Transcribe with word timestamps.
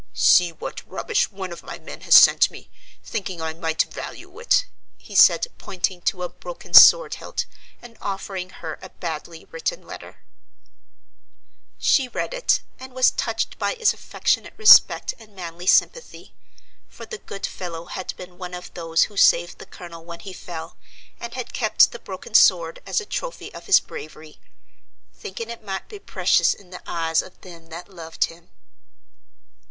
"See 0.15 0.51
what 0.51 0.81
rubbish 0.89 1.29
one 1.31 1.51
of 1.51 1.61
my 1.61 1.77
men 1.77 2.01
has 2.01 2.15
sent 2.15 2.49
me, 2.49 2.71
thinking 3.03 3.39
I 3.39 3.53
might 3.53 3.83
value 3.83 4.39
it," 4.39 4.65
he 4.97 5.13
said, 5.13 5.45
pointing 5.59 6.01
to 6.09 6.23
a 6.23 6.27
broken 6.29 6.73
sword 6.73 7.13
hilt 7.13 7.45
and 7.83 7.99
offering 8.01 8.49
her 8.49 8.79
a 8.81 8.89
badly 8.89 9.45
written 9.51 9.85
letter. 9.85 10.23
She 11.77 12.07
read 12.07 12.33
it, 12.33 12.61
and 12.79 12.93
was 12.95 13.11
touched 13.11 13.59
by 13.59 13.75
its 13.75 13.93
affectionate 13.93 14.55
respect 14.57 15.13
and 15.19 15.35
manly 15.35 15.67
sympathy; 15.67 16.33
for 16.87 17.05
the 17.05 17.19
good 17.19 17.45
fellow 17.45 17.85
had 17.85 18.17
been 18.17 18.39
one 18.39 18.55
of 18.55 18.73
those 18.73 19.03
who 19.03 19.15
saved 19.15 19.59
the 19.59 19.67
Colonel 19.67 20.03
when 20.03 20.21
he 20.21 20.33
fell, 20.33 20.77
and 21.19 21.35
had 21.35 21.53
kept 21.53 21.91
the 21.91 21.99
broken 21.99 22.33
sword 22.33 22.81
as 22.87 22.99
a 22.99 23.05
trophy 23.05 23.53
of 23.53 23.67
his 23.67 23.79
bravery, 23.79 24.41
"thinking 25.13 25.51
it 25.51 25.63
might 25.63 25.87
be 25.87 25.99
precious 25.99 26.55
in 26.55 26.71
the 26.71 26.81
eyes 26.87 27.21
of 27.21 27.39
them 27.41 27.67
that 27.67 27.87
loved 27.87 28.23
him." 28.23 28.49